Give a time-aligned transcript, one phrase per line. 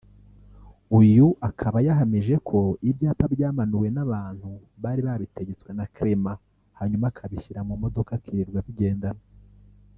[0.99, 2.59] uyu akaba yahamije ko
[2.89, 4.49] ibyapa byamanuwe n’abantu
[4.81, 6.41] bari babitegetswe na Clement
[6.79, 9.21] hanyuma akabishyira mu modoka akirirwa abigendana